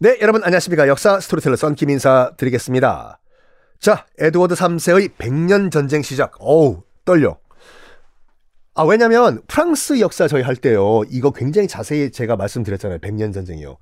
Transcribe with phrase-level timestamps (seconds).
[0.00, 0.86] 네, 여러분 안녕하십니까.
[0.86, 3.18] 역사 스토리텔러 썬킴 인사 드리겠습니다.
[3.80, 6.34] 자, 에드워드 3세의 100년 전쟁 시작.
[6.38, 7.36] 어우, 떨려.
[8.76, 11.02] 아, 왜냐면 프랑스 역사 저희 할 때요.
[11.10, 13.00] 이거 굉장히 자세히 제가 말씀드렸잖아요.
[13.00, 13.78] 100년 전쟁이요.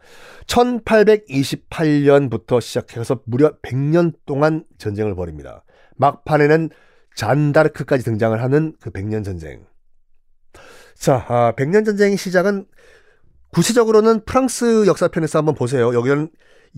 [0.46, 5.64] 1828년부터 시작해서 무려 100년 동안 전쟁을 벌입니다.
[5.96, 6.70] 막판에는
[7.14, 9.66] 잔다르크까지 등장을 하는 그 100년 전쟁.
[10.94, 12.64] 자, 아, 100년 전쟁의 시작은
[13.52, 15.94] 구체적으로는 프랑스 역사편에서 한번 보세요.
[15.94, 16.30] 여기는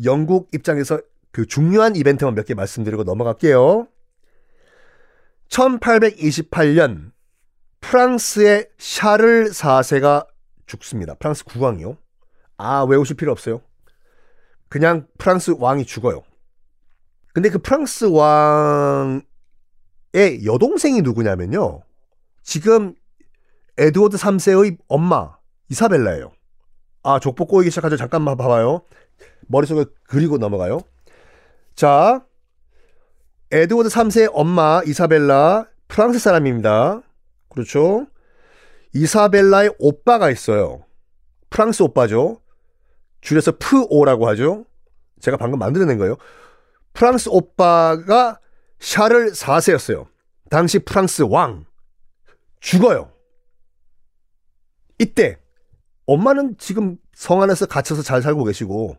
[0.04, 1.00] 영국 입장에서
[1.32, 3.88] 그 중요한 이벤트만 몇 개 말씀드리고 넘어갈게요.
[5.48, 7.12] 1828년
[7.80, 10.26] 프랑스의 샤를 4세가
[10.66, 11.14] 죽습니다.
[11.14, 11.96] 프랑스 국왕이요.
[12.58, 13.62] 아, 외우실 필요 없어요.
[14.68, 16.22] 그냥 프랑스 왕이 죽어요.
[17.32, 19.22] 근데 그 프랑스 왕의
[20.44, 21.82] 여동생이 누구냐면요.
[22.42, 22.94] 지금
[23.78, 25.36] 에드워드 3세의 엄마
[25.70, 26.32] 이사벨라예요.
[27.02, 27.96] 아, 족보 꼬이기 시작하죠.
[27.96, 28.82] 잠깐만 봐봐요.
[29.46, 30.80] 머릿속에 그리고 넘어가요.
[31.74, 32.24] 자,
[33.50, 37.02] 에드워드 3세의 엄마 이사벨라 프랑스 사람입니다.
[37.48, 38.06] 그렇죠?
[38.94, 40.84] 이사벨라의 오빠가 있어요.
[41.50, 42.40] 프랑스 오빠죠.
[43.20, 44.66] 줄여서 프오라고 하죠.
[45.20, 46.16] 제가 방금 만들어낸 거예요.
[46.92, 48.38] 프랑스 오빠가
[48.78, 50.06] 샤를 4세였어요.
[50.50, 51.64] 당시 프랑스 왕.
[52.60, 53.12] 죽어요.
[54.98, 55.38] 이때
[56.08, 58.96] 엄마는 지금 성 안에서 갇혀서 잘 살고 계시고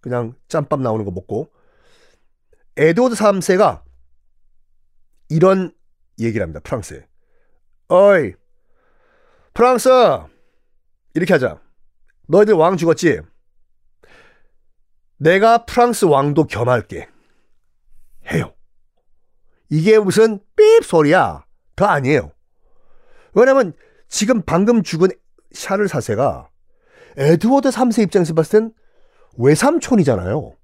[0.00, 1.52] 그냥 짬밥 나오는 거 먹고
[2.76, 3.82] 에드워드 3세가
[5.28, 5.74] 이런
[6.20, 6.60] 얘기를 합니다.
[6.62, 7.04] 프랑스에.
[7.88, 8.34] 어이
[9.54, 9.88] 프랑스
[11.14, 11.60] 이렇게 하자.
[12.28, 13.22] 너희들 왕 죽었지?
[15.16, 17.08] 내가 프랑스 왕도 겸할게.
[18.32, 18.54] 해요.
[19.68, 21.44] 이게 무슨 삐 소리야?
[21.74, 22.30] 더 아니에요.
[23.34, 23.72] 왜냐면
[24.08, 25.08] 지금 방금 죽은
[25.52, 26.48] 샤를 사세가
[27.16, 28.72] 에드워드 3세 입장에서 봤을 땐
[29.38, 30.54] 외삼촌이잖아요.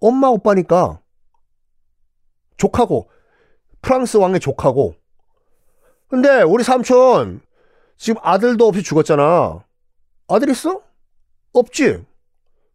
[0.00, 1.00] 엄마 오빠니까
[2.56, 3.08] 조카고
[3.82, 4.94] 프랑스 왕의 조카고
[6.08, 7.40] 근데 우리 삼촌
[7.96, 9.64] 지금 아들도 없이 죽었잖아.
[10.28, 10.82] 아들 있어?
[11.52, 12.04] 없지.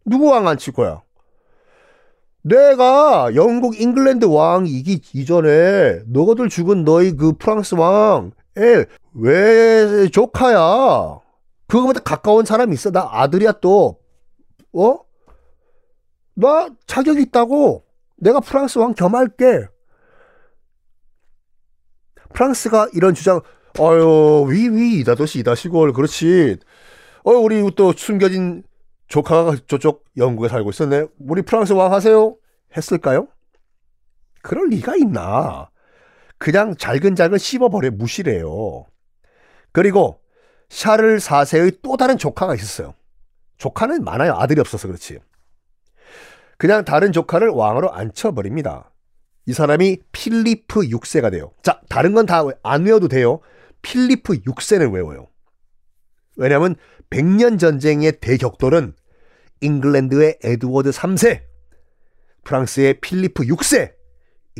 [0.05, 1.01] 누구 왕 안 칠 거야?
[2.43, 8.40] 내가 영국 잉글랜드 왕 이기 이전에 너희들 죽은 너희 그 프랑스 왕 에,
[9.13, 11.19] 왜 조카야?
[11.67, 12.91] 그거보다 가까운 사람이 있어.
[12.91, 13.99] 나 아들이야 또.
[14.73, 14.99] 어?
[16.35, 17.85] 나 자격 있다고.
[18.17, 19.67] 내가 프랑스 왕 겸할게.
[22.33, 23.41] 프랑스가 이런 주장,
[23.79, 26.57] 어유 위위 이다 도시 이다 시골 그렇지.
[27.23, 28.63] 어 우리 또 숨겨진
[29.07, 31.07] 조카가 저쪽 영국에 살고 있었네.
[31.19, 32.35] 우리 프랑스 왕 하세요.
[32.75, 33.27] 했을까요?
[34.41, 35.70] 그럴 리가 있나?
[36.41, 38.87] 그냥 잘근잘근 씹어버려 무시래요.
[39.71, 40.19] 그리고
[40.69, 42.95] 샤를 4세의 또 다른 조카가 있었어요.
[43.57, 44.33] 조카는 많아요.
[44.33, 45.19] 아들이 없어서 그렇지.
[46.57, 48.91] 그냥 다른 조카를 왕으로 앉혀버립니다.
[49.45, 51.51] 이 사람이 필리프 6세가 돼요.
[51.61, 53.39] 자, 다른 건 다 안 외워도 돼요.
[53.83, 55.27] 필리프 6세를 외워요.
[56.37, 56.75] 왜냐하면
[57.11, 58.95] 100년 전쟁의 대격돌은
[59.61, 61.43] 잉글랜드의 에드워드 3세,
[62.43, 64.00] 프랑스의 필리프 6세, 이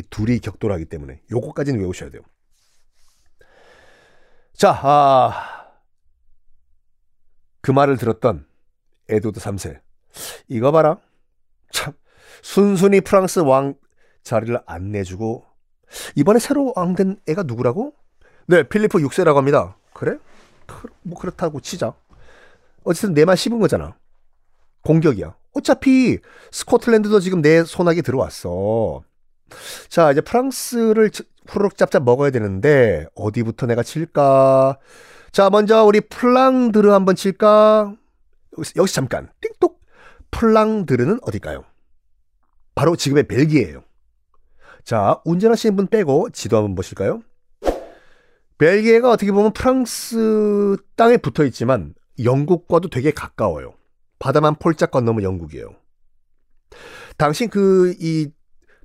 [0.10, 2.22] 둘이 격돌하기 때문에 요거까지는 외우셔야 돼요.
[4.54, 5.72] 자, 아,
[7.62, 8.46] 그 말을 들었던
[9.10, 9.80] 에드워드 3세.
[10.48, 11.00] 이거 봐라.
[11.72, 11.94] 참,
[12.42, 13.76] 순순히 프랑스 왕
[14.24, 15.46] 자리를 안 내주고,
[16.16, 17.94] 이번에 새로 왕 된 애가 누구라고?
[18.48, 19.78] 네, 필리프 6세라고 합니다.
[19.94, 20.18] 그래?
[21.04, 21.94] 뭐 그렇다고 치자.
[22.84, 23.98] 어쨌든 내 말 씹은 거잖아.
[24.84, 25.36] 공격이야.
[25.54, 26.20] 어차피
[26.52, 29.04] 스코틀랜드도 지금 내 손아귀 들어왔어.
[29.90, 31.12] 자, 이제 프랑스를
[31.48, 34.78] 후루룩 짭짭 먹어야 되는데 어디부터 내가 칠까?
[35.32, 37.96] 자, 먼저 우리 플랑드르 한번 칠까?
[38.58, 39.80] 여기서, 잠깐 띵똑.
[40.32, 41.64] 플랑드르는 어딜까요?
[42.76, 43.84] 바로 지금의 벨기에예요.
[44.84, 47.22] 자, 운전하시는 분 빼고 지도 한번 보실까요?
[48.58, 51.94] 벨기에가 어떻게 보면 프랑스 땅에 붙어 있지만
[52.24, 53.74] 영국과도 되게 가까워요.
[54.20, 55.76] 바다만 폴짝 건너면 영국이에요.
[57.18, 58.32] 당시 그이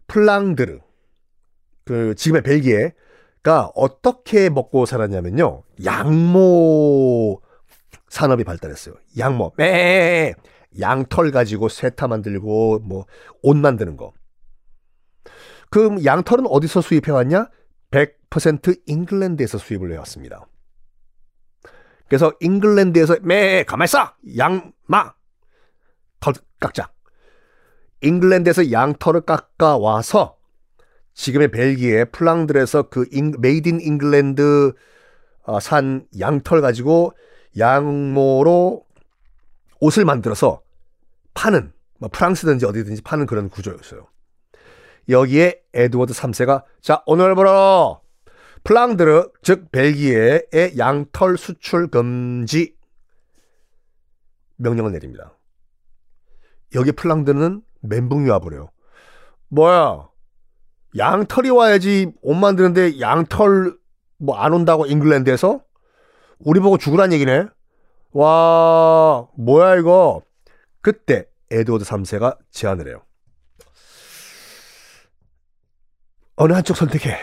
[0.06, 0.80] 플랑드르
[1.84, 5.62] 그 지금의 벨기에가 어떻게 먹고 살았냐면요.
[5.84, 7.40] 양모
[8.08, 8.94] 산업이 발달했어요.
[9.18, 9.52] 양모.
[9.56, 10.34] 매
[10.78, 13.06] 양털 가지고 세타 만들고 뭐
[13.42, 14.12] 옷 만드는 거.
[15.70, 17.48] 그 양털은 어디서 수입해 왔냐?
[17.90, 20.46] 100% 잉글랜드에서 수입을 해왔습니다.
[22.08, 25.14] 그래서 잉글랜드에서 매 가만 있어 양마
[26.20, 26.90] 털 깎자.
[28.06, 30.36] 잉글랜드에서 양털을 깎아 와서
[31.14, 34.72] 지금의 벨기에 플랑드르에서 그 잉, made in England
[35.44, 37.12] 어, 산 양털 가지고
[37.58, 38.84] 양모로
[39.80, 40.62] 옷을 만들어서
[41.34, 44.06] 파는 뭐 프랑스든지 어디든지 파는 그런 구조였어요.
[45.08, 48.00] 여기에 에드워드 3세가 자 오늘부로
[48.64, 52.74] 플랑드르 즉 벨기에의 양털 수출 금지
[54.56, 55.36] 명령을 내립니다.
[56.74, 58.70] 여기 플랑드르는 멘붕이 와버려요.
[59.48, 60.08] 뭐야
[60.96, 63.76] 양털이 와야지 옷 만드는데 양털
[64.18, 65.60] 뭐 안 온다고 잉글랜드에서
[66.38, 67.46] 우리 보고 죽으란 얘기네.
[68.12, 70.22] 와 뭐야 이거
[70.80, 73.02] 그때 에드워드 3세가 제안을 해요.
[76.36, 77.16] 어느 한쪽 선택해.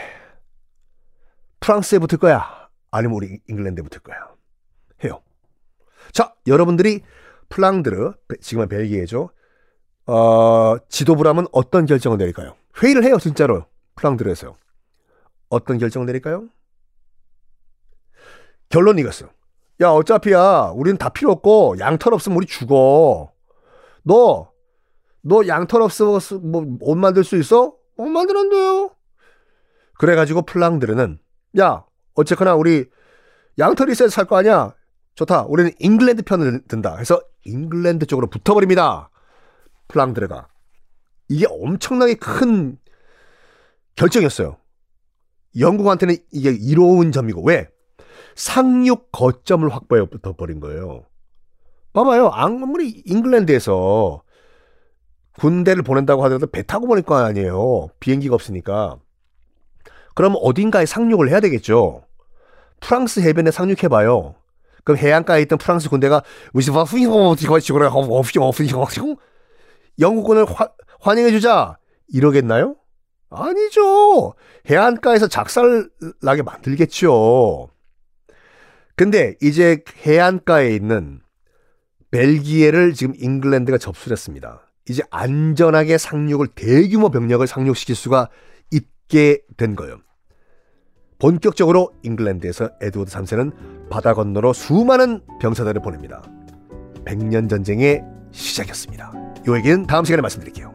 [1.59, 2.69] 프랑스에 붙을 거야.
[2.91, 4.17] 아니면 우리 잉글랜드에 붙을 거야.
[5.03, 5.21] 해요.
[6.11, 7.01] 자, 여러분들이
[7.49, 9.29] 플랑드르, 지금은 벨기에죠.
[10.05, 12.55] 어, 지도부라면 어떤 결정을 내릴까요?
[12.81, 13.65] 회의를 해요, 진짜로.
[13.95, 14.55] 플랑드르에서요.
[15.49, 16.47] 어떤 결정을 내릴까요?
[18.69, 19.29] 결론 이겼어.
[19.81, 23.31] 야, 어차피야, 우리는 다 필요 없고, 양털 없으면 우리 죽어.
[24.03, 24.51] 너,
[25.21, 26.19] 너 양털 없으면
[26.51, 27.75] 뭐, 옷 만들 수 있어?
[27.95, 28.91] 옷 만들었는데요.
[29.97, 31.19] 그래가지고 플랑드르는
[31.59, 31.85] 야
[32.15, 32.85] 어쨌거나 우리
[33.57, 34.73] 양털이 있어야 살거 아니야
[35.15, 39.09] 좋다 우리는 잉글랜드 편을 든다 해서 잉글랜드 쪽으로 붙어버립니다
[39.87, 40.47] 플랑드르가
[41.29, 42.77] 이게 엄청나게 큰
[43.95, 44.57] 결정이었어요
[45.59, 47.67] 영국한테는 이게 이로운 점이고 왜
[48.35, 50.05] 상륙 거점을 확보해
[50.37, 51.05] 버린 거예요
[51.93, 54.23] 봐봐요 아무리 잉글랜드에서
[55.39, 58.99] 군대를 보낸다고 하더라도 배 타고 보낼 거 아니에요 비행기가 없으니까
[60.13, 62.03] 그럼 어딘가에 상륙을 해야 되겠죠.
[62.79, 64.35] 프랑스 해변에 상륙해봐요.
[64.83, 66.21] 그럼 해안가에 있던 프랑스 군대가
[69.99, 70.45] 영국군을
[70.99, 72.75] 환영해주자 이러겠나요?
[73.29, 74.33] 아니죠.
[74.69, 75.89] 해안가에서 작살
[76.21, 77.69] 나게 만들겠죠.
[78.95, 81.21] 근데 이제 해안가에 있는
[82.11, 84.61] 벨기에를 지금 잉글랜드가 접수를 했습니다.
[84.87, 88.29] 이제 안전하게 상륙을 대규모 병력을 상륙시킬 수가
[88.71, 89.97] 있게 된 거예요.
[91.17, 96.21] 본격적으로 잉글랜드에서 에드워드 3세는 바다 건너로 수많은 병사들을 보냅니다.
[97.05, 99.22] 백년 전쟁의 시작이었습니다.
[99.47, 100.72] 이 얘기는 다음 시간에 말씀드릴게요.